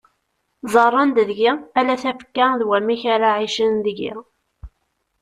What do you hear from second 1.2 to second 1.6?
deg-i